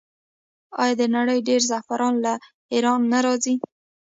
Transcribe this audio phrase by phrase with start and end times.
[0.81, 2.33] آیا د نړۍ ډیری زعفران له
[2.73, 3.55] ایران نه راځي؟